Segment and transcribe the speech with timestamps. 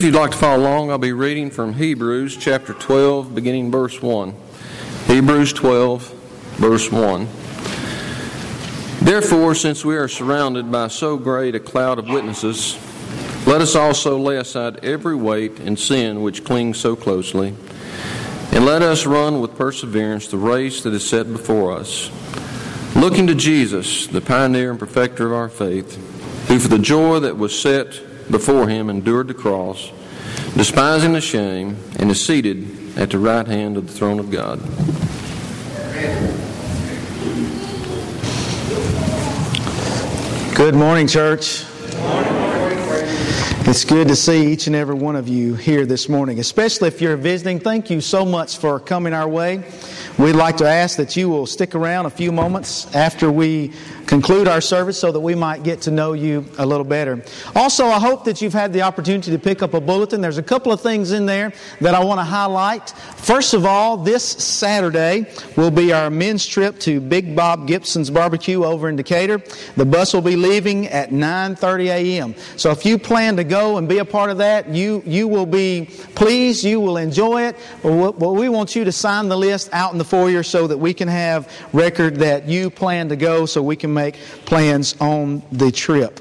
[0.00, 4.00] If you'd like to follow along, I'll be reading from Hebrews chapter 12, beginning verse
[4.00, 4.32] 1.
[5.08, 6.02] Hebrews 12,
[6.54, 7.26] verse 1.
[9.04, 12.78] Therefore, since we are surrounded by so great a cloud of witnesses,
[13.44, 17.56] let us also lay aside every weight and sin which clings so closely,
[18.52, 22.08] and let us run with perseverance the race that is set before us,
[22.94, 25.96] looking to Jesus, the pioneer and perfecter of our faith,
[26.46, 28.00] who for the joy that was set
[28.30, 29.90] before him endured the cross,
[30.56, 34.58] despising the shame, and is seated at the right hand of the throne of God.
[40.54, 41.64] Good morning, church.
[43.68, 47.00] It's good to see each and every one of you here this morning, especially if
[47.00, 47.60] you're visiting.
[47.60, 49.62] Thank you so much for coming our way.
[50.18, 53.72] We'd like to ask that you will stick around a few moments after we
[54.08, 57.22] conclude our service so that we might get to know you a little better.
[57.54, 60.22] Also, I hope that you've had the opportunity to pick up a bulletin.
[60.22, 62.88] There's a couple of things in there that I want to highlight.
[62.88, 68.64] First of all, this Saturday will be our men's trip to Big Bob Gibson's barbecue
[68.64, 69.42] over in Decatur.
[69.76, 72.34] The bus will be leaving at 9:30 a.m.
[72.56, 75.46] So if you plan to go and be a part of that, you you will
[75.46, 77.56] be pleased, you will enjoy it.
[77.82, 80.94] But we want you to sign the list out in the foyer so that we
[80.94, 85.70] can have record that you plan to go so we can make plans on the
[85.72, 86.20] trip.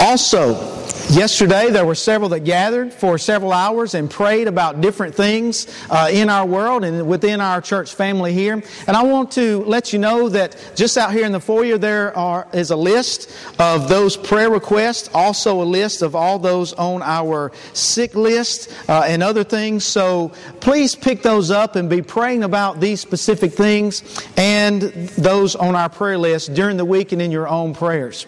[0.00, 0.73] Also,
[1.10, 6.08] Yesterday, there were several that gathered for several hours and prayed about different things uh,
[6.10, 8.54] in our world and within our church family here.
[8.88, 12.16] And I want to let you know that just out here in the foyer, there
[12.16, 13.30] are, is a list
[13.60, 19.04] of those prayer requests, also a list of all those on our sick list uh,
[19.06, 19.84] and other things.
[19.84, 24.02] So please pick those up and be praying about these specific things
[24.36, 28.26] and those on our prayer list during the week and in your own prayers.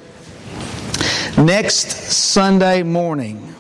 [1.38, 3.54] Next Sunday morning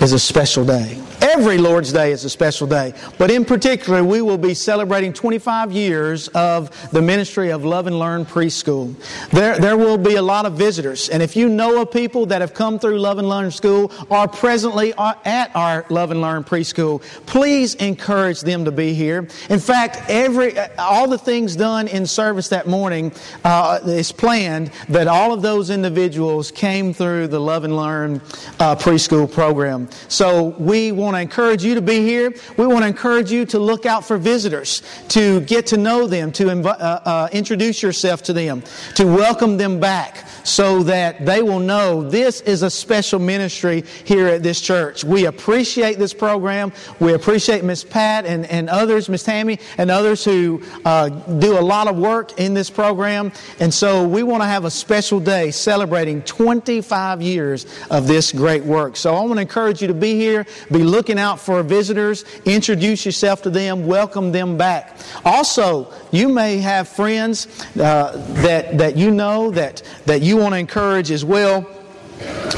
[0.00, 1.03] is a special day.
[1.24, 5.72] Every Lord's Day is a special day, but in particular, we will be celebrating 25
[5.72, 8.94] years of the ministry of Love and Learn Preschool.
[9.30, 12.42] There, there will be a lot of visitors, and if you know of people that
[12.42, 16.44] have come through Love and Learn School or presently are at our Love and Learn
[16.44, 19.26] Preschool, please encourage them to be here.
[19.48, 23.12] In fact, every all the things done in service that morning
[23.44, 28.16] uh, is planned that all of those individuals came through the Love and Learn
[28.60, 29.88] uh, Preschool program.
[30.08, 32.34] So we want want to encourage you to be here.
[32.56, 36.32] We want to encourage you to look out for visitors, to get to know them,
[36.32, 38.64] to inv- uh, uh, introduce yourself to them,
[38.96, 44.26] to welcome them back so that they will know this is a special ministry here
[44.26, 45.04] at this church.
[45.04, 46.72] We appreciate this program.
[46.98, 51.62] We appreciate Miss Pat and, and others, Miss Tammy and others who uh, do a
[51.62, 53.32] lot of work in this program.
[53.60, 58.64] And so we want to have a special day celebrating 25 years of this great
[58.64, 58.96] work.
[58.96, 63.06] So I want to encourage you to be here, be looking out for visitors, introduce
[63.06, 64.98] yourself to them, welcome them back.
[65.24, 70.58] Also, you may have friends uh, that, that you know that, that you want to
[70.58, 71.62] encourage as well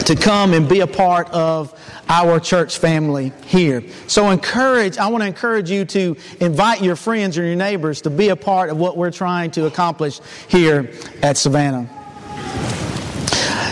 [0.04, 1.72] to come and be a part of
[2.08, 3.82] our church family here.
[4.06, 8.10] So encourage, I want to encourage you to invite your friends and your neighbors to
[8.10, 10.92] be a part of what we're trying to accomplish here
[11.22, 11.90] at Savannah.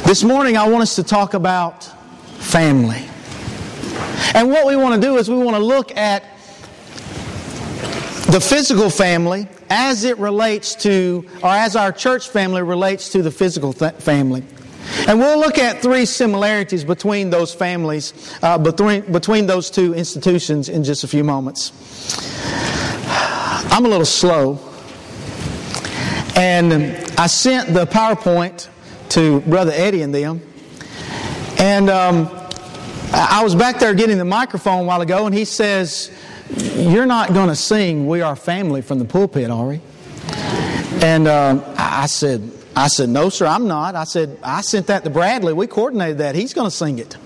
[0.06, 1.85] This morning I want us to talk about
[2.39, 3.09] family.
[4.34, 6.22] And what we want to do is we want to look at
[8.31, 13.31] the physical family as it relates to, or as our church family relates to the
[13.31, 14.44] physical th- family.
[15.06, 20.69] And we'll look at three similarities between those families, uh, between, between those two institutions
[20.69, 21.72] in just a few moments.
[23.72, 24.59] I'm a little slow.
[26.37, 26.72] And
[27.19, 28.69] I sent the PowerPoint
[29.11, 30.43] to Brother Eddie and them.
[31.59, 32.44] And um,
[33.16, 36.10] I was back there getting the microphone a while ago, and he says,
[36.75, 39.80] You're not going to sing We Are Family from the pulpit, are we?
[41.00, 43.94] And uh, I said, I said, no, sir, I'm not.
[43.94, 45.52] I said, I sent that to Bradley.
[45.52, 46.34] We coordinated that.
[46.34, 47.16] He's going to sing it.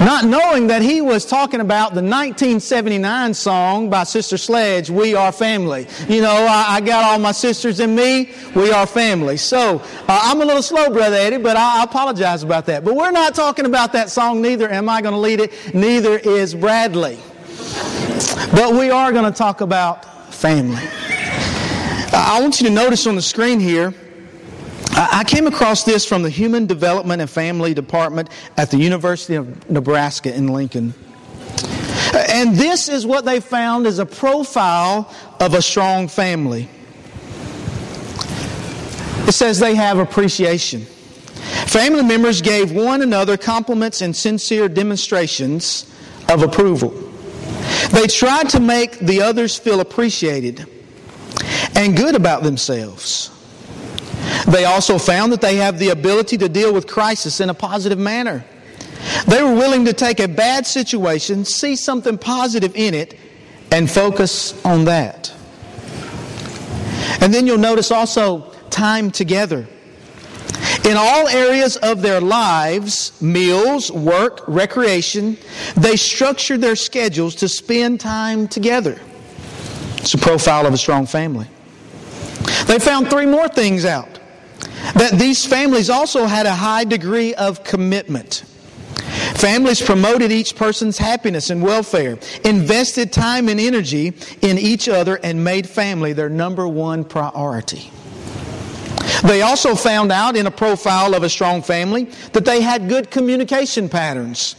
[0.00, 5.32] Not knowing that he was talking about the 1979 song by Sister Sledge, We Are
[5.32, 5.86] Family.
[6.08, 9.36] You know, I, I got all my sisters and me, we are family.
[9.36, 12.84] So, uh, I'm a little slow, Brother Eddie, but I, I apologize about that.
[12.84, 16.18] But we're not talking about that song, neither am I going to lead it, neither
[16.18, 17.18] is Bradley.
[18.52, 20.82] But we are going to talk about family.
[22.12, 23.94] I want you to notice on the screen here,
[24.96, 29.68] I came across this from the Human Development and Family Department at the University of
[29.68, 30.94] Nebraska in Lincoln.
[32.14, 36.68] And this is what they found as a profile of a strong family.
[39.26, 40.82] It says they have appreciation.
[41.66, 45.92] family members gave one another compliments and sincere demonstrations
[46.28, 46.90] of approval.
[47.90, 50.66] They tried to make the others feel appreciated
[51.74, 53.33] and good about themselves.
[54.46, 57.98] They also found that they have the ability to deal with crisis in a positive
[57.98, 58.44] manner.
[59.26, 63.18] They were willing to take a bad situation, see something positive in it,
[63.70, 65.32] and focus on that.
[67.20, 69.66] And then you'll notice also time together.
[70.84, 75.38] In all areas of their lives, meals, work, recreation,
[75.76, 79.00] they structured their schedules to spend time together.
[79.98, 81.46] It's a profile of a strong family.
[82.66, 84.13] They found three more things out
[84.92, 88.44] that these families also had a high degree of commitment.
[89.34, 95.42] Families promoted each person's happiness and welfare, invested time and energy in each other, and
[95.42, 97.90] made family their number one priority.
[99.22, 103.10] They also found out in a profile of a strong family that they had good
[103.10, 104.54] communication patterns.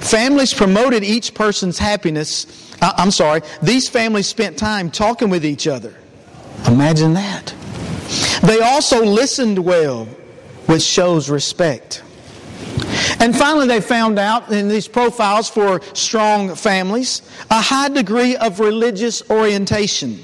[0.00, 2.46] Families promoted each person's happiness.
[2.80, 5.94] Uh, I'm sorry, these families spent time talking with each other.
[6.66, 7.54] Imagine that.
[8.42, 10.06] They also listened well,
[10.66, 12.02] which shows respect.
[13.20, 18.58] And finally, they found out in these profiles for strong families a high degree of
[18.58, 20.18] religious orientation.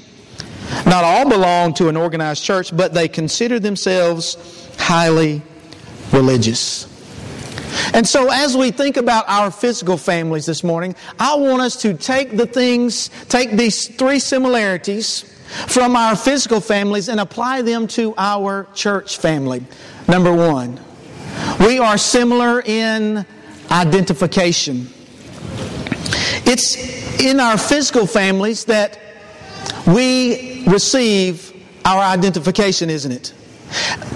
[0.85, 4.37] Not all belong to an organized church, but they consider themselves
[4.77, 5.41] highly
[6.11, 6.87] religious.
[7.93, 11.93] And so, as we think about our physical families this morning, I want us to
[11.93, 15.23] take the things, take these three similarities
[15.67, 19.63] from our physical families and apply them to our church family.
[20.07, 20.79] Number one,
[21.59, 23.25] we are similar in
[23.71, 24.87] identification.
[26.45, 28.99] It's in our physical families that
[29.87, 31.53] we receive
[31.85, 33.33] our identification, isn't it?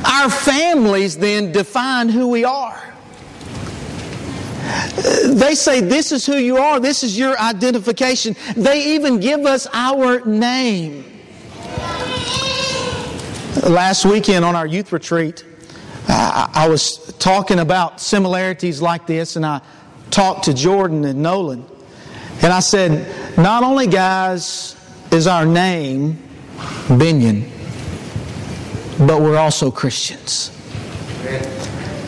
[0.05, 2.93] Our families then define who we are.
[5.25, 8.35] They say, This is who you are, this is your identification.
[8.55, 11.12] They even give us our name.
[13.61, 15.45] Last weekend on our youth retreat,
[16.07, 19.61] I, was talking about similarities like this, and I
[20.09, 21.63] talked to Jordan and Nolan.
[22.41, 24.75] And I said, Not only, guys,
[25.11, 26.17] is our name
[26.87, 27.47] Binion,
[28.97, 30.49] but we're also Christians.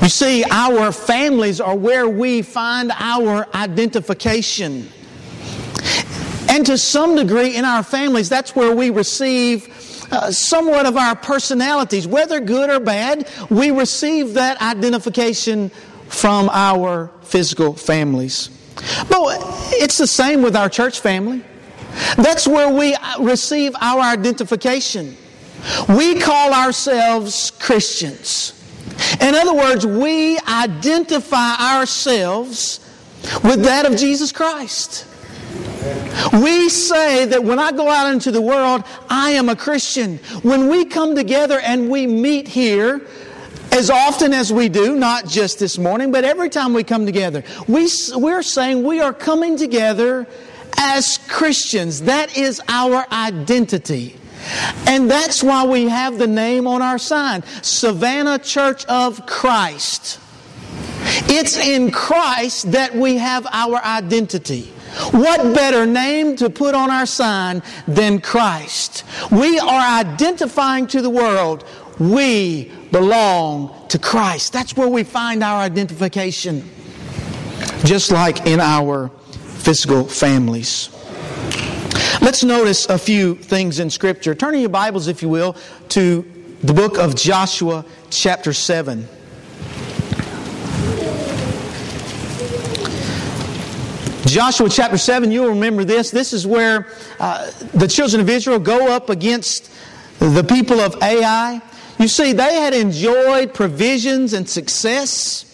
[0.02, 4.90] You see, our families are where we find our identification.
[6.50, 9.75] And to some degree, in our families, that's where we receive
[10.12, 13.30] uh, somewhat of our personalities, whether good or bad.
[13.50, 15.70] We receive that identification
[16.08, 18.50] from our physical families.
[19.10, 19.40] But
[19.74, 21.44] it's the same with our church family.
[22.18, 25.16] That's where we receive our identification.
[25.90, 28.52] We call ourselves Christians.
[29.20, 32.80] In other words, we identify ourselves
[33.44, 35.08] with that of Jesus Christ.
[36.42, 40.18] We say that when I go out into the world, I am a Christian.
[40.42, 43.06] When we come together and we meet here,
[43.72, 47.44] as often as we do, not just this morning, but every time we come together,
[47.68, 50.28] we, we're saying we are coming together
[50.78, 52.04] as Christians.
[52.04, 54.16] That is our identity.
[54.88, 60.20] And that's why we have the name on our sign Savannah Church of Christ.
[61.28, 64.72] It's in Christ that we have our identity.
[65.12, 69.04] What better name to put on our sign than Christ?
[69.32, 71.66] We are identifying to the world
[72.00, 74.54] we belong to Christ.
[74.54, 76.70] That's where we find our identification.
[77.84, 79.10] Just like in our
[79.66, 80.90] physical families.
[82.22, 84.36] Let's notice a few things in Scripture.
[84.36, 85.56] Turn in your Bibles, if you will,
[85.90, 86.26] to
[86.62, 89.08] the book of Joshua, chapter 7.
[94.26, 96.10] Joshua chapter 7, you'll remember this.
[96.10, 96.88] This is where
[97.20, 99.72] uh, the children of Israel go up against
[100.20, 101.62] the people of Ai.
[102.00, 105.46] You see, they had enjoyed provisions and success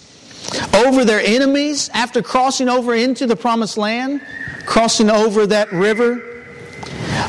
[0.73, 4.21] over their enemies after crossing over into the promised land,
[4.65, 6.43] crossing over that river.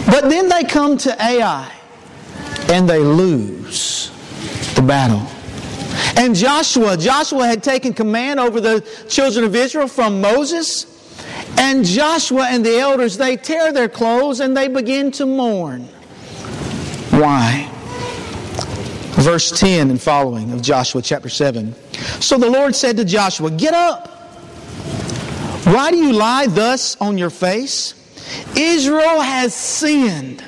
[0.07, 1.71] But then they come to Ai
[2.69, 4.11] and they lose
[4.75, 5.27] the battle.
[6.17, 10.92] And Joshua, Joshua had taken command over the children of Israel from Moses.
[11.59, 15.83] And Joshua and the elders, they tear their clothes and they begin to mourn.
[17.11, 17.69] Why?
[19.23, 21.75] Verse 10 and following of Joshua chapter 7.
[22.21, 24.09] So the Lord said to Joshua, Get up.
[25.65, 27.95] Why do you lie thus on your face?
[28.57, 30.43] Israel has sinned,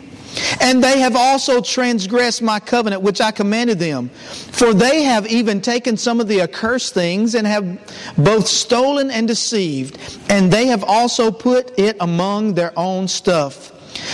[0.60, 4.08] And they have also transgressed my covenant, which I commanded them.
[4.08, 9.26] For they have even taken some of the accursed things and have both stolen and
[9.26, 9.98] deceived.
[10.28, 13.72] And they have also put it among their own stuff.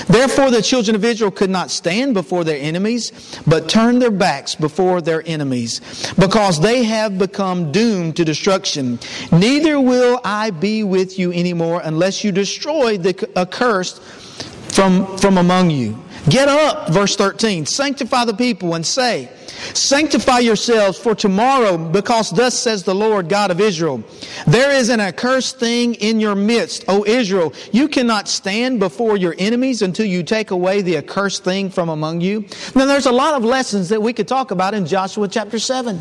[0.09, 3.13] Therefore, the children of Israel could not stand before their enemies,
[3.47, 5.81] but turned their backs before their enemies,
[6.19, 8.99] because they have become doomed to destruction.
[9.33, 15.71] Neither will I be with you anymore unless you destroy the accursed from, from among
[15.71, 15.99] you.
[16.31, 17.67] Get up, verse 13.
[17.67, 19.29] Sanctify the people and say,
[19.75, 24.03] Sanctify yourselves for tomorrow, because thus says the Lord God of Israel.
[24.47, 27.53] There is an accursed thing in your midst, O Israel.
[27.73, 32.21] You cannot stand before your enemies until you take away the accursed thing from among
[32.21, 32.47] you.
[32.75, 36.01] Now, there's a lot of lessons that we could talk about in Joshua chapter 7.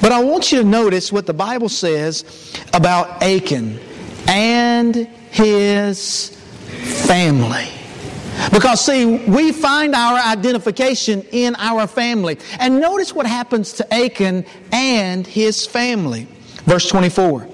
[0.00, 2.24] But I want you to notice what the Bible says
[2.72, 3.78] about Achan
[4.26, 4.96] and
[5.30, 6.30] his
[7.06, 7.77] family.
[8.52, 12.38] Because, see, we find our identification in our family.
[12.58, 16.28] And notice what happens to Achan and his family.
[16.64, 17.48] Verse 24.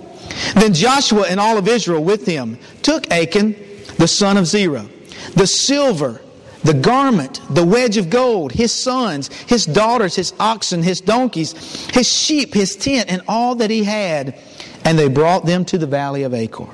[0.54, 3.56] Then Joshua and all of Israel with him took Achan,
[3.98, 4.86] the son of Zerah,
[5.34, 6.20] the silver,
[6.64, 11.52] the garment, the wedge of gold, his sons, his daughters, his oxen, his donkeys,
[11.90, 14.40] his sheep, his tent, and all that he had,
[14.84, 16.68] and they brought them to the valley of Achor.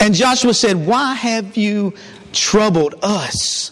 [0.00, 1.92] And Joshua said, Why have you
[2.32, 3.70] troubled us.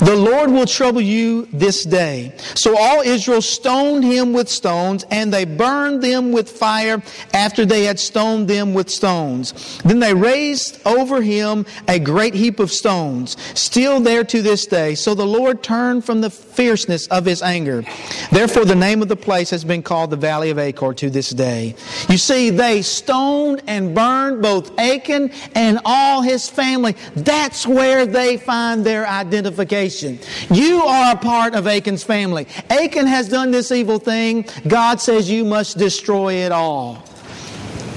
[0.00, 2.32] The Lord will trouble you this day.
[2.54, 7.02] So all Israel stoned him with stones, and they burned them with fire
[7.32, 9.80] after they had stoned them with stones.
[9.84, 14.94] Then they raised over him a great heap of stones, still there to this day.
[14.94, 17.84] So the Lord turned from the fierceness of his anger.
[18.30, 21.30] Therefore, the name of the place has been called the Valley of Achor to this
[21.30, 21.74] day.
[22.08, 26.96] You see, they stoned and burned both Achan and all his family.
[27.14, 30.18] That's where they find their identification identification.
[30.50, 32.46] You are a part of Achan's family.
[32.70, 34.46] Achan has done this evil thing.
[34.66, 37.04] God says you must destroy it all.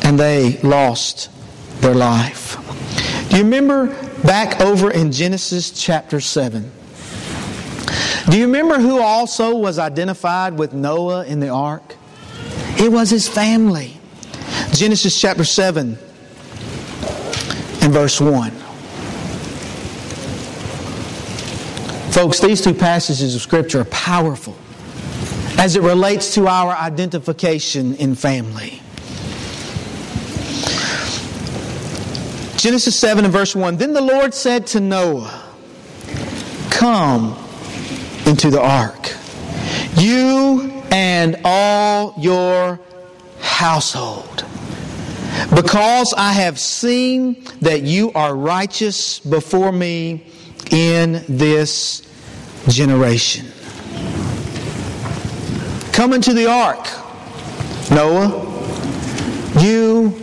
[0.04, 1.30] And they lost
[1.82, 2.58] their life.
[3.30, 3.88] Do you remember
[4.22, 6.72] back over in Genesis chapter 7?
[8.30, 11.96] Do you remember who also was identified with Noah in the ark?
[12.78, 13.98] It was his family.
[14.72, 15.98] Genesis chapter 7
[17.82, 18.65] and verse 1.
[22.16, 24.56] Folks, these two passages of Scripture are powerful
[25.58, 28.82] as it relates to our identification in family.
[32.56, 35.44] Genesis 7 and verse 1 Then the Lord said to Noah,
[36.72, 37.38] Come
[38.26, 39.12] into the ark,
[39.98, 42.80] you and all your
[43.42, 44.46] household,
[45.54, 50.26] because I have seen that you are righteous before me
[50.72, 52.05] in this
[52.68, 53.46] generation.
[55.92, 56.86] Come into the ark,
[57.92, 58.44] Noah,
[59.60, 60.14] you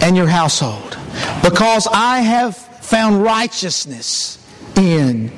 [0.00, 0.96] and your household,
[1.42, 4.38] because I have found righteousness
[4.76, 5.32] in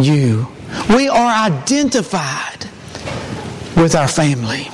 [0.00, 0.46] you.
[0.90, 2.64] We are identified
[3.76, 4.68] with our family.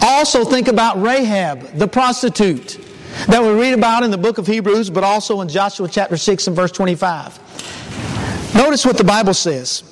[0.00, 2.78] Also, think about Rahab, the prostitute,
[3.28, 6.48] that we read about in the book of Hebrews, but also in Joshua chapter 6
[6.48, 7.38] and verse 25.
[8.54, 9.82] Notice what the Bible says.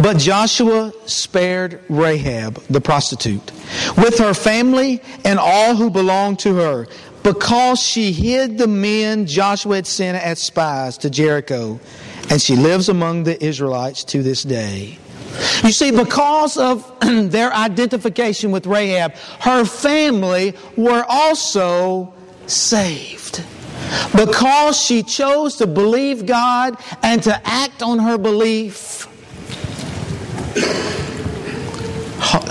[0.00, 3.52] But Joshua spared Rahab, the prostitute,
[3.96, 6.86] with her family and all who belonged to her,
[7.22, 11.80] because she hid the men Joshua had sent as spies to Jericho,
[12.30, 14.98] and she lives among the Israelites to this day.
[15.64, 22.14] You see, because of their identification with Rahab, her family were also
[22.46, 23.44] saved.
[24.14, 29.06] Because she chose to believe God and to act on her belief,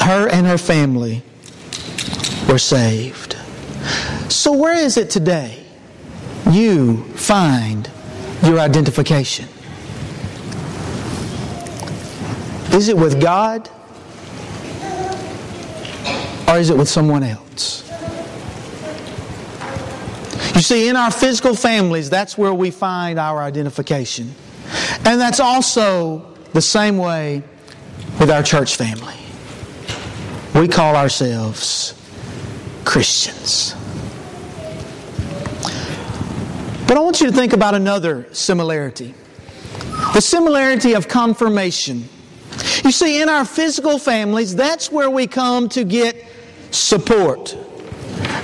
[0.01, 1.23] her and her family
[2.47, 3.35] were saved.
[4.29, 5.63] So, where is it today
[6.51, 7.89] you find
[8.43, 9.47] your identification?
[12.71, 13.69] Is it with God?
[16.47, 17.84] Or is it with someone else?
[20.55, 24.33] You see, in our physical families, that's where we find our identification.
[25.03, 27.43] And that's also the same way
[28.21, 29.15] with our church family.
[30.57, 31.93] We call ourselves
[32.85, 33.75] Christians.
[36.87, 39.13] But I want you to think about another similarity
[40.13, 42.07] the similarity of confirmation.
[42.83, 46.25] You see, in our physical families, that's where we come to get
[46.71, 47.57] support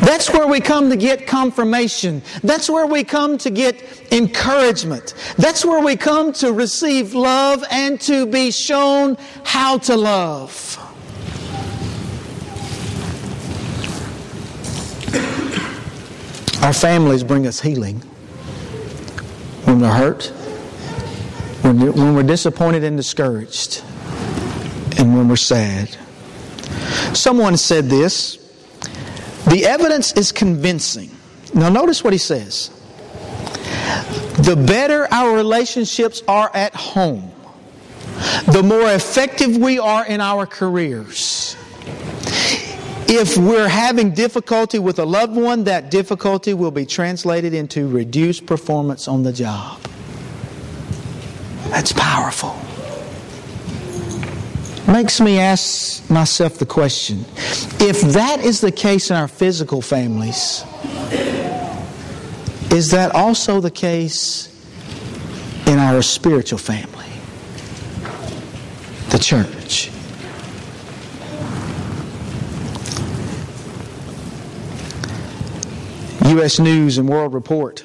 [0.02, 2.22] That's where we come to get confirmation.
[2.44, 5.14] That's where we come to get encouragement.
[5.38, 10.78] That's where we come to receive love and to be shown how to love.
[16.64, 18.00] Our families bring us healing
[19.66, 20.26] when we're hurt,
[21.62, 23.84] when we're disappointed and discouraged,
[24.98, 25.96] and when we're sad.
[27.14, 28.38] Someone said this
[29.50, 31.12] the evidence is convincing.
[31.54, 32.70] Now, notice what he says.
[34.44, 37.32] The better our relationships are at home,
[38.48, 41.56] the more effective we are in our careers.
[43.14, 48.46] If we're having difficulty with a loved one, that difficulty will be translated into reduced
[48.46, 49.82] performance on the job.
[51.70, 52.58] That's powerful.
[54.88, 57.26] Makes me ask myself the question
[57.80, 60.64] if that is the case in our physical families,
[62.72, 64.48] is that also the case
[65.68, 67.06] in our spiritual family?
[69.10, 69.92] The church.
[76.32, 76.60] U.S.
[76.60, 77.84] News and World Report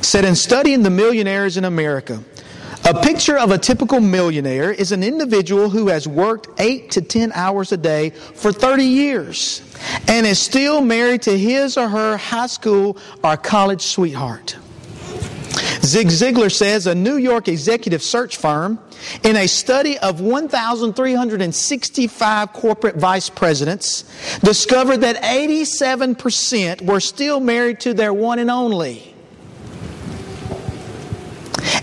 [0.00, 2.22] said in studying the millionaires in America,
[2.88, 7.32] a picture of a typical millionaire is an individual who has worked 8 to 10
[7.32, 9.60] hours a day for 30 years
[10.08, 14.56] and is still married to his or her high school or college sweetheart.
[15.82, 18.78] Zig Ziglar says a New York executive search firm,
[19.22, 24.04] in a study of 1,365 corporate vice presidents,
[24.40, 29.14] discovered that 87% were still married to their one and only.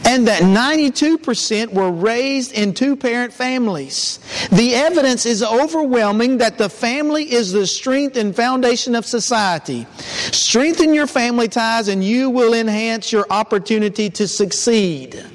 [0.05, 4.19] And that 92% were raised in two parent families.
[4.51, 9.87] The evidence is overwhelming that the family is the strength and foundation of society.
[9.97, 15.25] Strengthen your family ties and you will enhance your opportunity to succeed.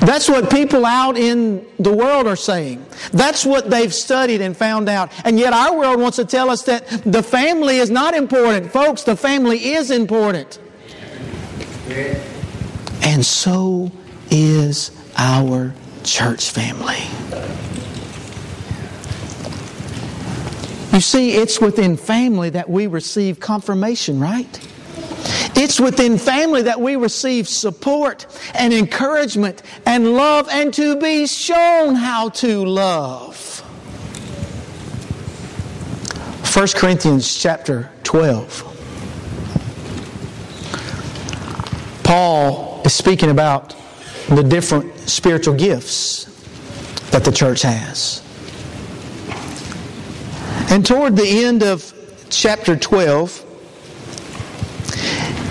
[0.00, 2.84] That's what people out in the world are saying.
[3.12, 5.12] That's what they've studied and found out.
[5.24, 8.70] And yet our world wants to tell us that the family is not important.
[8.72, 10.58] Folks, the family is important.
[13.02, 13.90] And so
[14.30, 17.00] is our church family.
[20.92, 24.68] You see, it's within family that we receive confirmation, right?
[25.56, 31.94] It's within family that we receive support and encouragement and love and to be shown
[31.94, 33.60] how to love.
[36.54, 38.66] 1 Corinthians chapter 12.
[42.02, 43.76] Paul is speaking about
[44.28, 46.24] the different spiritual gifts
[47.12, 48.20] that the church has.
[50.70, 51.92] And toward the end of
[52.30, 53.46] chapter 12,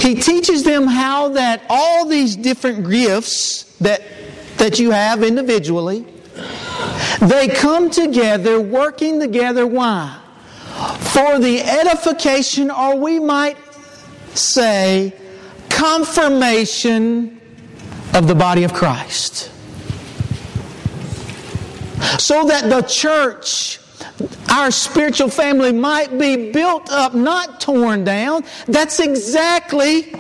[0.02, 4.02] he teaches them how that all these different gifts that,
[4.58, 6.06] that you have individually,
[7.22, 9.66] they come together, working together.
[9.66, 10.18] Why?
[11.00, 13.58] For the edification, or we might
[14.36, 15.14] say,
[15.80, 17.40] confirmation
[18.14, 19.50] of the body of Christ.
[22.20, 23.80] So that the church
[24.50, 28.44] our spiritual family might be built up, not torn down.
[28.68, 30.14] That's exactly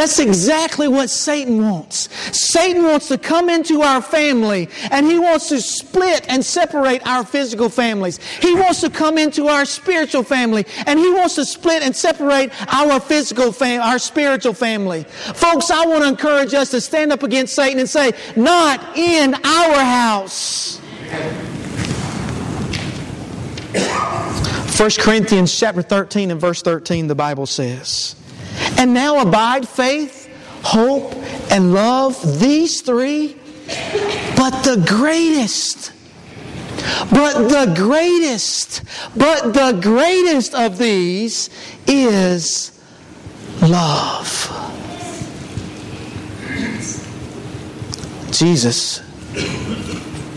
[0.00, 2.08] that's exactly what Satan wants.
[2.34, 7.22] Satan wants to come into our family and he wants to split and separate our
[7.22, 8.16] physical families.
[8.40, 12.50] He wants to come into our spiritual family and he wants to split and separate
[12.72, 15.04] our physical family, our spiritual family.
[15.04, 19.34] Folks, I want to encourage us to stand up against Satan and say, not in
[19.34, 20.78] our house.
[24.78, 28.16] 1 Corinthians chapter 13 and verse 13, the Bible says,
[28.78, 30.28] And now abide faith,
[30.62, 31.14] hope,
[31.50, 33.36] and love, these three,
[34.36, 35.92] but the greatest,
[37.12, 38.82] but the greatest,
[39.16, 41.50] but the greatest of these
[41.86, 42.80] is
[43.62, 44.46] love.
[48.30, 49.02] Jesus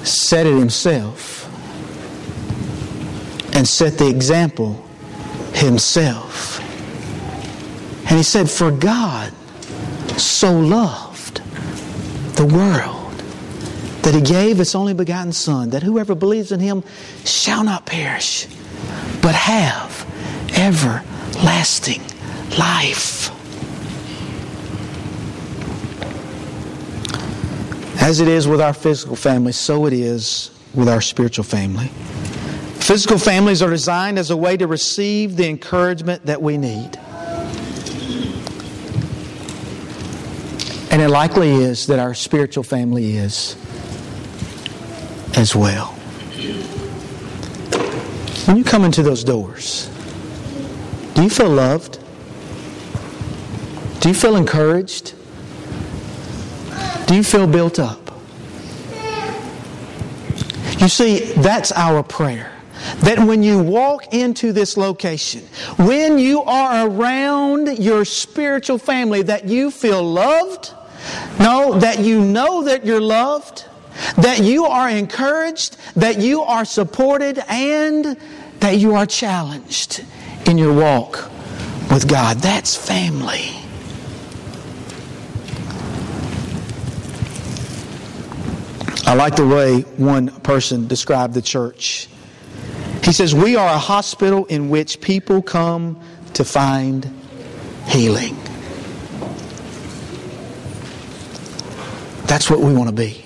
[0.03, 1.49] said it himself
[3.55, 4.86] and set the example
[5.53, 6.52] himself.
[8.13, 9.34] And he said, For God
[10.19, 11.41] so loved
[12.36, 13.12] the world
[14.04, 16.84] that he gave his only begotten Son, that whoever believes in him
[17.26, 18.45] shall not perish,
[19.23, 20.06] but have
[20.56, 22.04] everlasting
[22.56, 23.32] life.
[27.99, 31.88] As it is with our physical family, so it is with our spiritual family.
[32.76, 36.99] Physical families are designed as a way to receive the encouragement that we need.
[41.03, 43.55] It likely is that our spiritual family is
[45.35, 45.87] as well.
[48.45, 49.89] When you come into those doors,
[51.13, 51.99] do you feel loved?
[54.01, 55.13] Do you feel encouraged?
[57.07, 57.99] Do you feel built up?
[60.79, 62.51] You see, that's our prayer.
[62.99, 65.43] That when you walk into this location,
[65.77, 70.73] when you are around your spiritual family, that you feel loved,
[71.39, 73.65] no, that you know that you're loved,
[74.17, 78.17] that you are encouraged, that you are supported, and
[78.59, 80.03] that you are challenged
[80.47, 81.29] in your walk
[81.91, 82.37] with God.
[82.37, 83.59] That's family.
[89.05, 92.07] I like the way one person described the church.
[93.03, 95.99] He says, We are a hospital in which people come
[96.35, 97.13] to find
[97.87, 98.37] healing.
[102.34, 103.24] That's what we want to be.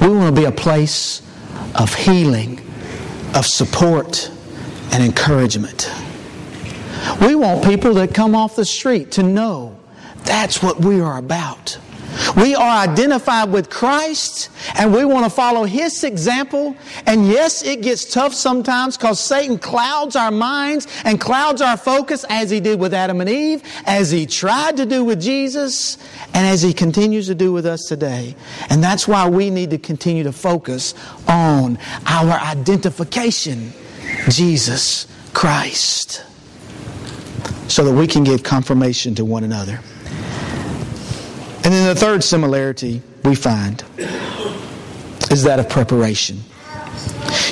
[0.00, 1.20] We want to be a place
[1.74, 2.60] of healing,
[3.34, 4.30] of support,
[4.90, 5.92] and encouragement.
[7.20, 9.78] We want people that come off the street to know
[10.24, 11.78] that's what we are about.
[12.36, 16.76] We are identified with Christ and we want to follow His example.
[17.06, 22.24] And yes, it gets tough sometimes because Satan clouds our minds and clouds our focus
[22.28, 25.98] as he did with Adam and Eve, as he tried to do with Jesus,
[26.34, 28.34] and as he continues to do with us today.
[28.70, 30.94] And that's why we need to continue to focus
[31.26, 33.72] on our identification
[34.28, 36.24] Jesus Christ
[37.68, 39.80] so that we can give confirmation to one another.
[41.68, 43.84] And then the third similarity we find
[45.30, 46.40] is that of preparation.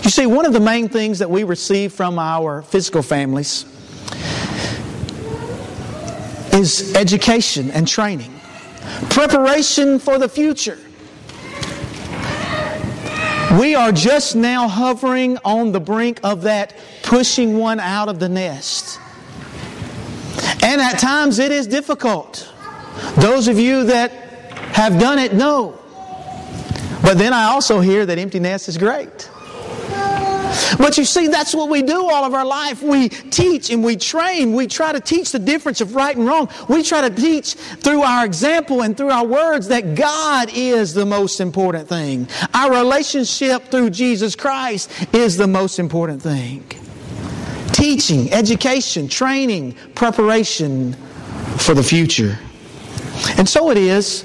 [0.04, 3.66] You see, one of the main things that we receive from our physical families
[6.54, 8.32] is education and training,
[9.10, 10.78] preparation for the future.
[13.60, 18.30] We are just now hovering on the brink of that pushing one out of the
[18.30, 18.98] nest.
[20.62, 22.50] And at times it is difficult.
[23.16, 24.12] Those of you that
[24.72, 25.78] have done it know.
[27.02, 29.30] But then I also hear that empty nest is great.
[30.78, 32.82] But you see, that's what we do all of our life.
[32.82, 34.52] We teach and we train.
[34.54, 36.48] We try to teach the difference of right and wrong.
[36.68, 41.06] We try to teach through our example and through our words that God is the
[41.06, 42.28] most important thing.
[42.54, 46.64] Our relationship through Jesus Christ is the most important thing.
[47.72, 50.94] Teaching, education, training, preparation
[51.58, 52.38] for the future.
[53.38, 54.22] And so it is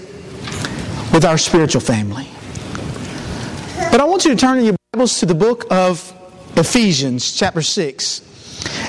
[1.13, 2.27] with our spiritual family.
[3.91, 6.13] But I want you to turn in your Bibles to the book of
[6.55, 8.21] Ephesians, chapter 6.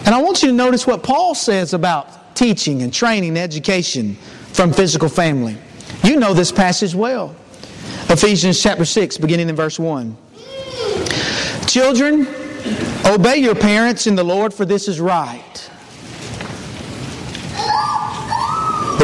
[0.04, 4.14] And I want you to notice what Paul says about teaching and training and education
[4.52, 5.56] from physical family.
[6.04, 7.34] You know this passage well.
[8.08, 10.16] Ephesians chapter 6, beginning in verse 1.
[11.66, 12.26] Children,
[13.06, 15.70] obey your parents in the Lord, for this is right.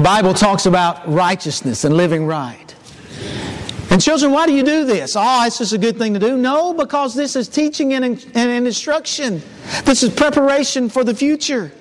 [0.09, 2.75] Bible talks about righteousness and living right.
[3.91, 5.15] And children, why do you do this?
[5.15, 6.39] Oh, it's just a good thing to do.
[6.39, 8.03] No, because this is teaching and,
[8.35, 9.43] and instruction.
[9.85, 11.73] This is preparation for the future.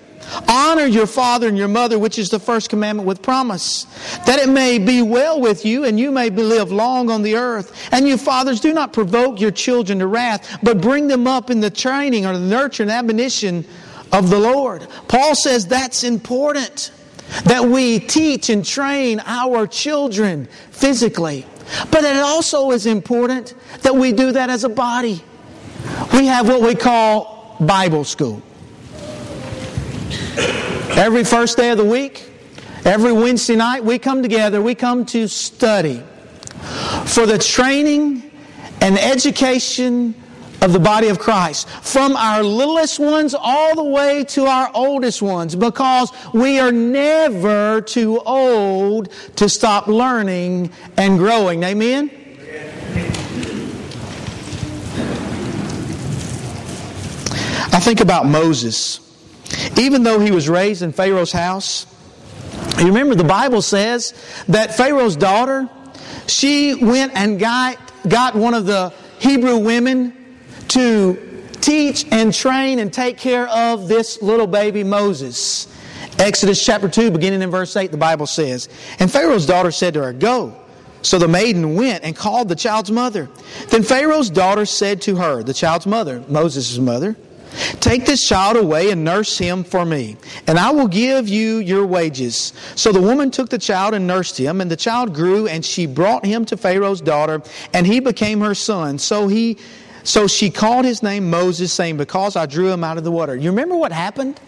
[0.49, 3.85] Honor your father and your mother, which is the first commandment with promise,
[4.25, 7.87] that it may be well with you and you may live long on the earth.
[7.93, 11.61] And you fathers, do not provoke your children to wrath, but bring them up in
[11.61, 13.63] the training or the nurture and admonition
[14.11, 14.85] of the Lord.
[15.07, 16.91] Paul says that's important
[17.45, 21.45] that we teach and train our children physically.
[21.91, 25.21] But it also is important that we do that as a body.
[26.13, 28.41] We have what we call Bible school.
[30.95, 32.29] Every first day of the week,
[32.85, 36.01] every Wednesday night, we come together, we come to study
[37.05, 38.31] for the training
[38.81, 40.15] and education
[40.61, 45.21] of the body of Christ, from our littlest ones all the way to our oldest
[45.21, 51.63] ones, because we are never too old to stop learning and growing.
[51.63, 52.09] Amen?
[57.71, 58.99] I think about Moses.
[59.77, 61.85] Even though he was raised in Pharaoh's house,
[62.79, 64.13] you remember the Bible says
[64.47, 65.69] that Pharaoh's daughter,
[66.25, 67.77] she went and got,
[68.09, 70.16] got one of the Hebrew women
[70.69, 75.67] to teach and train and take care of this little baby Moses.
[76.19, 80.03] Exodus chapter 2, beginning in verse 8, the Bible says, And Pharaoh's daughter said to
[80.03, 80.55] her, Go,
[81.01, 83.29] So the maiden went and called the child's mother.
[83.69, 87.15] Then Pharaoh's daughter said to her, the child's mother, Moses' mother,
[87.79, 91.87] Take this child away and nurse him for me, and I will give you your
[91.87, 92.53] wages.
[92.75, 95.87] So the woman took the child and nursed him, and the child grew, and she
[95.87, 97.41] brought him to Pharaoh's daughter,
[97.73, 98.99] and he became her son.
[98.99, 99.57] So he
[100.07, 103.35] so she called his name Moses, saying, Because I drew him out of the water.
[103.35, 104.39] You remember what happened?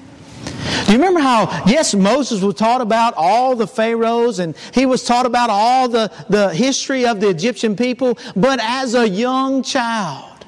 [0.85, 5.03] Do you remember how, yes, Moses was taught about all the pharaohs and he was
[5.03, 10.45] taught about all the, the history of the Egyptian people, but as a young child,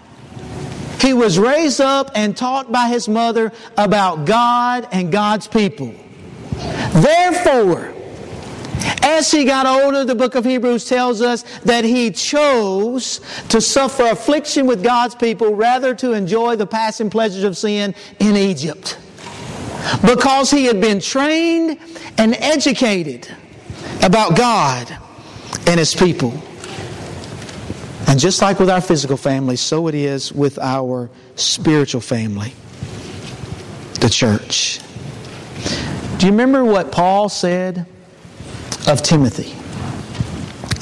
[1.01, 5.93] he was raised up and taught by his mother about God and God's people.
[6.93, 7.93] Therefore,
[9.03, 14.03] as he got older, the book of Hebrews tells us that he chose to suffer
[14.07, 18.97] affliction with God's people rather to enjoy the passing pleasures of sin in Egypt.
[20.05, 21.79] Because he had been trained
[22.17, 23.27] and educated
[24.03, 24.95] about God
[25.67, 26.41] and his people.
[28.07, 32.53] And just like with our physical family, so it is with our spiritual family,
[33.99, 34.79] the church.
[36.17, 37.85] Do you remember what Paul said
[38.87, 39.55] of Timothy?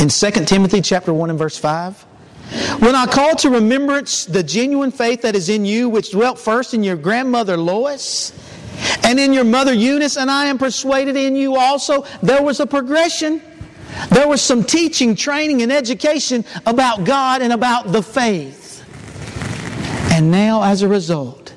[0.01, 2.05] In 2 Timothy chapter 1 and verse 5,
[2.79, 6.73] when I call to remembrance the genuine faith that is in you, which dwelt first
[6.73, 8.33] in your grandmother Lois
[9.03, 12.65] and in your mother Eunice, and I am persuaded in you also, there was a
[12.65, 13.41] progression.
[14.09, 18.83] There was some teaching, training, and education about God and about the faith.
[20.11, 21.53] And now, as a result,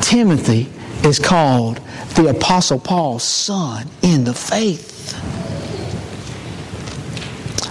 [0.00, 0.70] Timothy
[1.04, 1.80] is called
[2.16, 5.14] the Apostle Paul's son in the faith.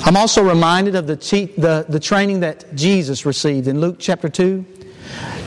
[0.08, 1.18] I'm also reminded of the,
[1.58, 4.66] the, the training that Jesus received in Luke chapter 2.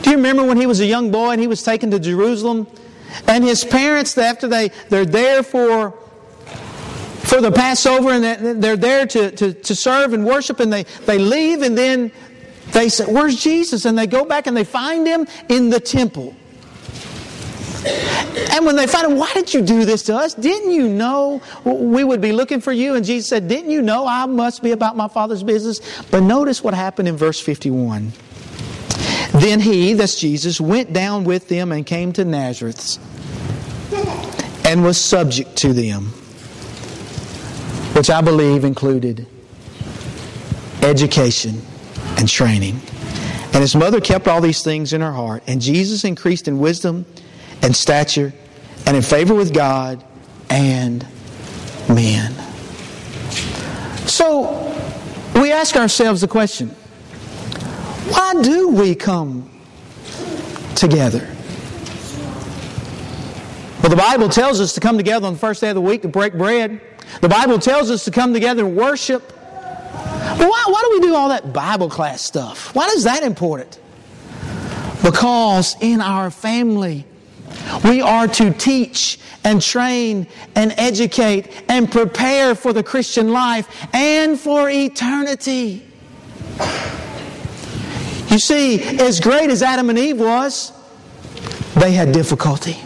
[0.03, 2.67] Do you remember when he was a young boy and he was taken to Jerusalem?
[3.25, 5.97] And his parents, after they, they're there for
[7.23, 11.17] for the Passover and they're there to, to, to serve and worship and they, they
[11.17, 12.11] leave and then
[12.71, 13.85] they say, Where's Jesus?
[13.85, 16.35] And they go back and they find him in the temple.
[17.85, 20.33] And when they find him, why did you do this to us?
[20.33, 22.95] Didn't you know we would be looking for you?
[22.95, 25.81] And Jesus said, Didn't you know I must be about my Father's business?
[26.11, 28.11] But notice what happened in verse 51.
[29.33, 32.99] Then he, that's Jesus, went down with them and came to Nazareth
[34.65, 36.13] and was subject to them
[37.93, 39.27] which I believe included
[40.81, 41.61] education
[42.17, 42.79] and training.
[43.53, 45.43] And his mother kept all these things in her heart.
[45.45, 47.05] And Jesus increased in wisdom
[47.61, 48.33] and stature
[48.85, 50.03] and in favor with God
[50.49, 51.05] and
[51.87, 52.33] men.
[54.07, 54.71] So
[55.35, 56.69] we ask ourselves the question
[58.09, 59.49] why do we come
[60.75, 61.27] together?
[63.81, 66.01] Well, the Bible tells us to come together on the first day of the week
[66.01, 66.81] to break bread.
[67.21, 69.31] The Bible tells us to come together and worship.
[69.31, 72.75] Why, why do we do all that Bible class stuff?
[72.75, 73.79] Why is that important?
[75.03, 77.05] Because in our family,
[77.83, 84.39] we are to teach and train and educate and prepare for the Christian life and
[84.39, 85.85] for eternity.
[88.29, 90.71] You see, as great as Adam and Eve was,
[91.75, 92.77] they had difficulty.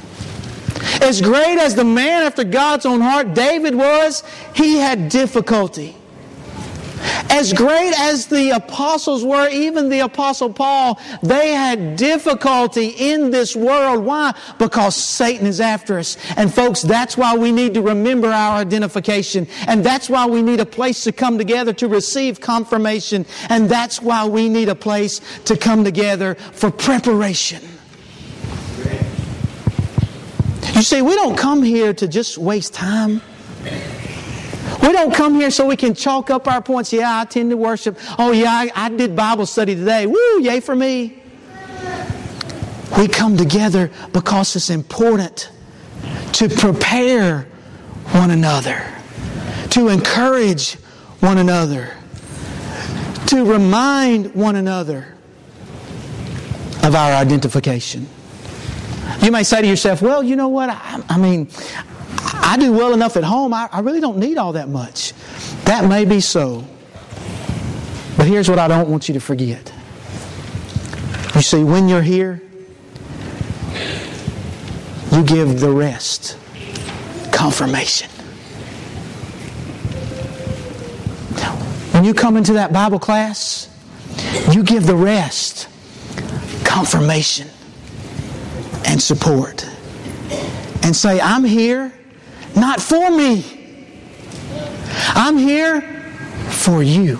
[1.01, 4.23] As great as the man after God's own heart David was,
[4.55, 5.95] he had difficulty.
[7.29, 13.55] As great as the apostles were, even the apostle Paul, they had difficulty in this
[13.55, 14.03] world.
[14.05, 14.33] Why?
[14.57, 16.17] Because Satan is after us.
[16.37, 19.47] And folks, that's why we need to remember our identification.
[19.67, 23.25] And that's why we need a place to come together to receive confirmation.
[23.49, 27.61] And that's why we need a place to come together for preparation.
[30.73, 33.21] You see, we don't come here to just waste time.
[34.85, 36.93] We don't come here so we can chalk up our points.
[36.93, 37.97] Yeah, I attend to worship.
[38.19, 40.05] Oh, yeah, I, I did Bible study today.
[40.05, 41.21] Woo, yay for me.
[42.97, 45.49] We come together because it's important
[46.33, 47.47] to prepare
[48.11, 48.85] one another,
[49.71, 50.73] to encourage
[51.19, 51.91] one another,
[53.27, 55.15] to remind one another
[56.83, 58.07] of our identification.
[59.21, 60.69] You may say to yourself, well, you know what?
[60.69, 61.49] I, I mean,
[62.33, 63.53] I do well enough at home.
[63.53, 65.13] I, I really don't need all that much.
[65.65, 66.65] That may be so.
[68.17, 69.73] But here's what I don't want you to forget.
[71.35, 72.41] You see, when you're here,
[75.11, 76.37] you give the rest
[77.31, 78.09] confirmation.
[81.91, 83.69] When you come into that Bible class,
[84.51, 85.67] you give the rest
[86.65, 87.49] confirmation
[88.85, 89.65] and support.
[90.83, 91.93] And say, I'm here
[92.55, 93.43] not for me.
[95.09, 95.81] I'm here
[96.49, 97.19] for you.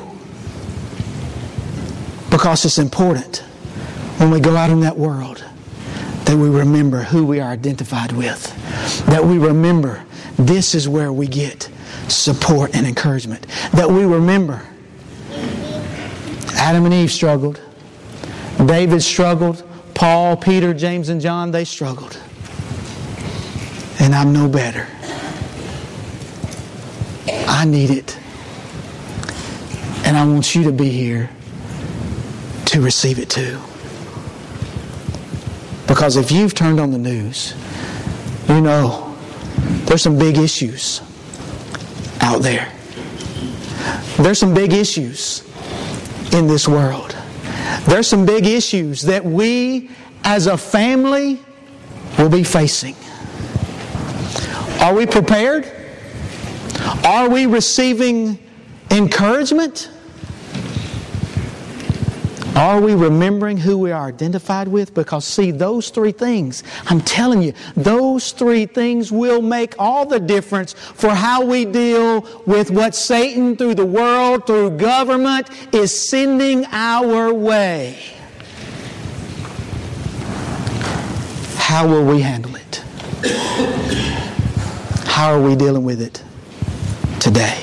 [2.30, 3.38] Because it's important
[4.18, 5.44] when we go out in that world
[6.26, 8.54] that we remember who we are identified with,
[9.06, 10.04] that we remember
[10.38, 11.70] this is where we get
[12.08, 14.62] support and encouragement, that we remember
[16.56, 17.62] Adam and Eve struggled,
[18.66, 22.20] David struggled, Paul, Peter, James, and John, they struggled.
[24.00, 24.88] And I'm no better.
[27.66, 28.16] I need it.
[30.06, 31.32] And I want you to be here
[32.68, 33.60] to receive it too.
[35.88, 37.56] Because if you've turned on the news,
[38.48, 39.18] you know
[39.86, 41.02] there's some big issues
[42.22, 42.72] out there.
[44.18, 45.44] There's some big issues
[46.34, 47.18] in this world.
[47.88, 49.90] There's some big issues that we
[50.24, 51.40] as a family
[52.20, 52.96] will be facing.
[54.82, 55.75] Are we prepared?
[57.04, 58.40] Are we receiving
[58.92, 59.90] encouragement?
[62.56, 64.94] Are we remembering who we are identified with?
[64.94, 70.22] Because, see, those three things, I'm telling you, those three things will make all the
[70.22, 76.66] difference for how we deal with what Satan, through the world, through government, is sending
[76.68, 78.00] our way.
[81.58, 82.84] How will we handle it?
[85.08, 86.25] How are we dealing with it
[87.26, 87.58] today?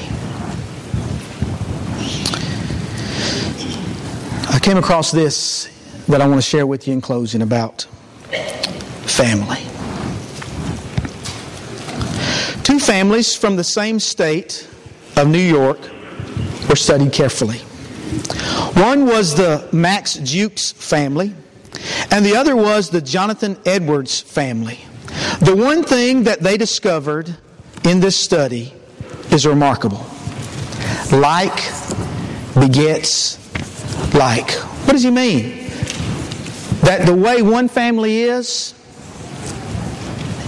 [4.51, 5.71] I came across this
[6.09, 7.83] that I want to share with you in closing about
[9.07, 9.63] family.
[12.65, 14.69] Two families from the same state
[15.17, 15.79] of New York
[16.69, 17.59] were studied carefully.
[18.75, 21.37] One was the Max Jukes family,
[22.11, 24.81] and the other was the Jonathan Edwards family.
[25.39, 27.37] The one thing that they discovered
[27.85, 28.75] in this study
[29.33, 30.05] is remarkable.
[31.11, 31.57] Like
[32.55, 33.39] begets
[34.15, 34.51] like.
[34.51, 35.69] What does he mean?
[36.83, 38.75] That the way one family is,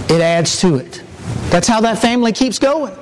[0.09, 1.01] it adds to it.
[1.49, 2.95] That's how that family keeps going.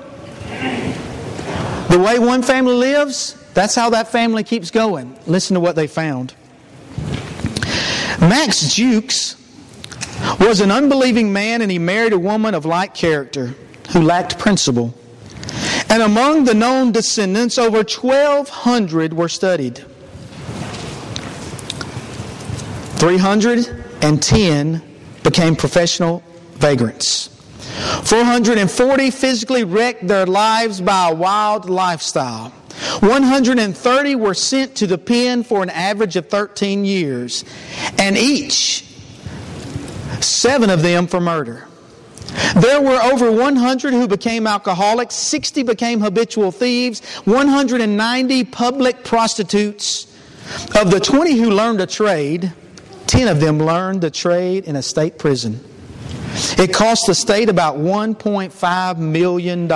[1.90, 5.18] The way one family lives, that's how that family keeps going.
[5.28, 6.34] Listen to what they found.
[8.20, 9.36] Max Jukes
[10.40, 13.56] was an unbelieving man and he married a woman of like character
[13.92, 14.94] who lacked principle.
[15.94, 19.86] And among the known descendants, over 1,200 were studied.
[22.98, 24.82] 310
[25.22, 27.28] became professional vagrants.
[28.06, 32.50] 440 physically wrecked their lives by a wild lifestyle.
[33.02, 37.46] 130 were sent to the pen for an average of 13 years,
[38.00, 38.84] and each,
[40.22, 41.68] seven of them for murder.
[42.56, 50.08] There were over 100 who became alcoholics, 60 became habitual thieves, 190 public prostitutes.
[50.76, 52.52] Of the 20 who learned a trade,
[53.08, 55.64] 10 of them learned the trade in a state prison.
[56.58, 59.72] It cost the state about $1.5 million,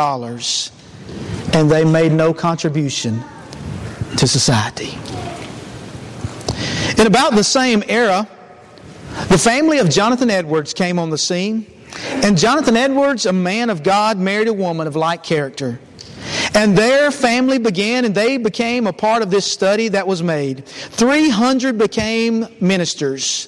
[1.53, 3.23] and they made no contribution
[4.17, 4.97] to society.
[6.99, 8.27] In about the same era,
[9.29, 11.65] the family of Jonathan Edwards came on the scene,
[12.03, 15.79] and Jonathan Edwards, a man of God, married a woman of like character.
[16.53, 20.65] And their family began and they became a part of this study that was made.
[20.65, 23.47] 300 became ministers,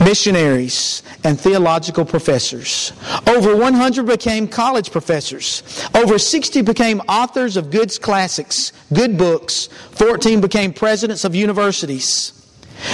[0.00, 2.92] missionaries, and theological professors.
[3.26, 5.62] Over 100 became college professors.
[5.94, 9.66] Over 60 became authors of good classics, good books.
[9.92, 12.39] 14 became presidents of universities.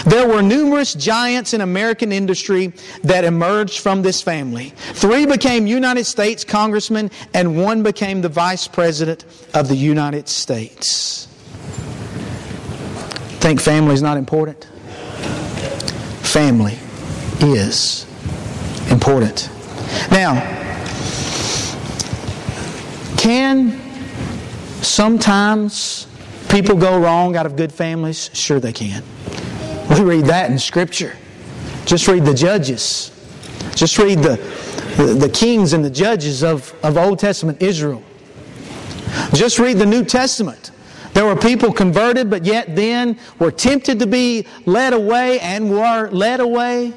[0.05, 2.73] There were numerous giants in American industry
[3.03, 4.73] that emerged from this family.
[4.77, 11.27] Three became United States congressmen, and one became the vice president of the United States.
[13.41, 14.65] Think family is not important?
[16.23, 16.79] Family
[17.41, 18.07] is
[18.91, 19.51] important.
[20.11, 20.41] Now,
[23.17, 23.81] can
[24.83, 26.07] sometimes
[26.49, 28.31] people go wrong out of good families?
[28.33, 29.03] Sure, they can.
[29.91, 31.17] We read that in Scripture.
[31.85, 33.13] Just read the Judges.
[33.75, 34.37] Just read the,
[34.97, 38.03] the, kings and the judges of, of Old Testament Israel.
[39.35, 40.71] Just read the New Testament.
[41.13, 46.11] There were people converted, but yet then were tempted to be led away and were
[46.11, 46.95] led away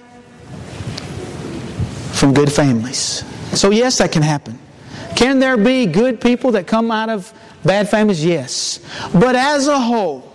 [2.14, 3.24] from good families.
[3.58, 4.58] So, yes, that can happen.
[5.16, 7.34] Can there be good people that come out of
[7.66, 8.24] bad families?
[8.24, 8.80] Yes.
[9.14, 10.32] But as a whole,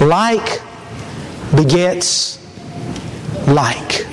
[0.00, 0.60] like
[1.54, 2.38] begets
[3.48, 4.06] like.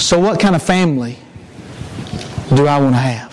[0.00, 1.18] So, what kind of family
[2.54, 3.30] do I want to have?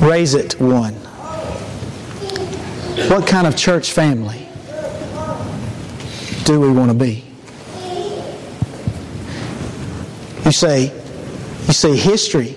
[0.00, 0.94] raise it one.
[3.10, 4.48] What kind of church family
[6.44, 7.24] do we want to be?
[10.44, 10.92] You say,
[11.66, 12.56] you say history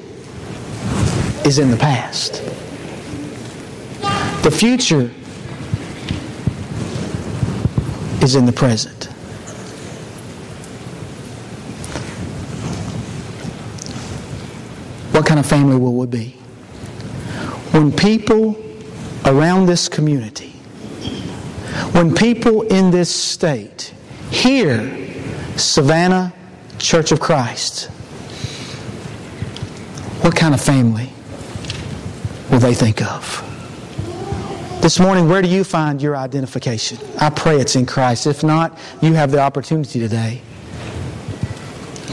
[1.46, 2.51] is in the past.
[4.42, 5.12] The future
[8.24, 9.06] is in the present.
[15.14, 16.30] What kind of family will we be?
[17.70, 18.60] When people
[19.26, 20.50] around this community,
[21.94, 23.94] when people in this state
[24.32, 24.80] hear
[25.56, 26.34] Savannah
[26.80, 27.92] Church of Christ,
[30.22, 31.12] what kind of family
[32.50, 33.51] will they think of?
[34.82, 36.98] This morning, where do you find your identification?
[37.20, 38.26] I pray it's in Christ.
[38.26, 40.42] If not, you have the opportunity today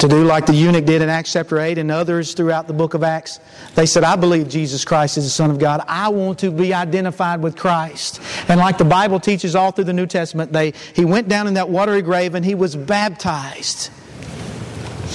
[0.01, 2.93] to do like the eunuch did in Acts chapter 8 and others throughout the book
[2.93, 3.41] of Acts.
[3.75, 5.83] They said, I believe Jesus Christ is the Son of God.
[5.89, 8.21] I want to be identified with Christ.
[8.49, 11.55] And like the Bible teaches all through the New Testament, they, he went down in
[11.55, 13.91] that watery grave and he was baptized.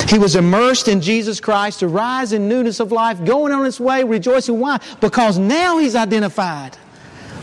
[0.09, 3.79] He was immersed in Jesus Christ to rise in newness of life, going on his
[3.79, 4.59] way, rejoicing.
[4.59, 4.79] Why?
[4.99, 6.79] Because now he's identified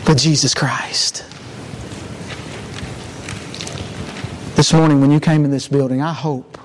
[0.06, 1.24] with Jesus Christ.
[4.56, 6.58] This morning, when you came in this building, I hope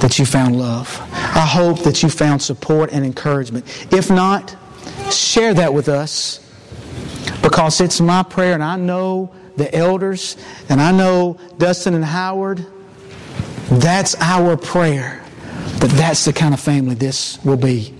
[0.00, 1.00] that you found love.
[1.12, 3.66] I hope that you found support and encouragement.
[3.92, 4.56] If not,
[5.10, 6.40] share that with us
[7.42, 10.36] because it's my prayer, and I know the elders,
[10.68, 12.64] and I know Dustin and Howard.
[13.70, 15.24] That's our prayer
[15.80, 17.97] that that's the kind of family this will be.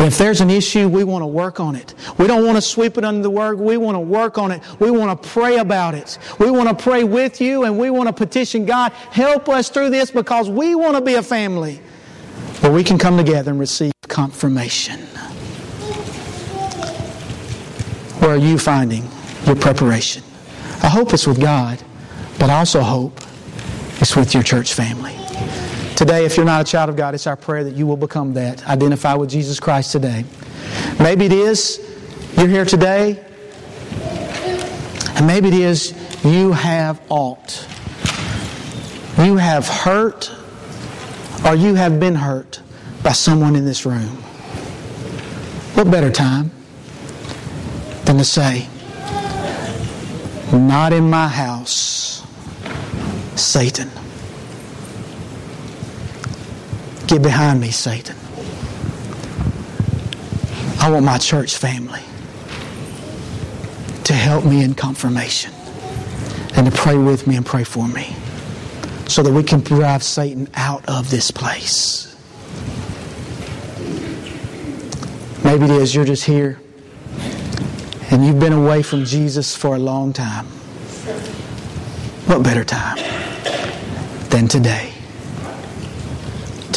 [0.00, 1.94] If there's an issue, we want to work on it.
[2.16, 3.60] We don't want to sweep it under the rug.
[3.60, 4.62] We want to work on it.
[4.80, 6.16] We want to pray about it.
[6.38, 9.90] We want to pray with you and we want to petition God, help us through
[9.90, 11.82] this because we want to be a family
[12.60, 15.00] where we can come together and receive confirmation.
[18.20, 19.06] Where are you finding
[19.44, 20.22] your preparation?
[20.82, 21.82] I hope it's with God,
[22.38, 23.20] but I also hope
[24.00, 25.19] it's with your church family.
[26.00, 28.32] Today, if you're not a child of God, it's our prayer that you will become
[28.32, 28.66] that.
[28.66, 30.24] Identify with Jesus Christ today.
[30.98, 31.78] Maybe it is
[32.38, 33.22] you're here today,
[35.14, 35.92] and maybe it is
[36.24, 37.66] you have aught.
[39.18, 40.32] You have hurt,
[41.44, 42.62] or you have been hurt
[43.02, 44.16] by someone in this room.
[45.76, 46.50] What better time
[48.06, 48.68] than to say,
[50.50, 52.26] Not in my house,
[53.36, 53.90] Satan.
[57.10, 58.14] Get behind me, Satan.
[60.78, 62.02] I want my church family
[64.04, 65.52] to help me in confirmation
[66.54, 68.14] and to pray with me and pray for me
[69.08, 72.14] so that we can drive Satan out of this place.
[75.42, 76.60] Maybe it is you're just here
[78.12, 80.46] and you've been away from Jesus for a long time.
[82.26, 82.98] What better time
[84.28, 84.89] than today?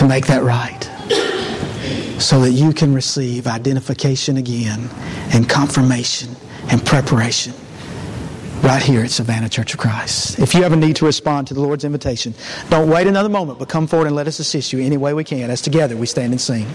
[0.03, 0.83] To make that right
[2.21, 4.89] so that you can receive identification again
[5.33, 6.35] and confirmation
[6.69, 7.53] and preparation
[8.61, 10.39] right here at Savannah Church of Christ.
[10.39, 12.33] If you have a need to respond to the Lord's invitation,
[12.69, 15.23] don't wait another moment, but come forward and let us assist you any way we
[15.23, 16.67] can as together we stand and sing.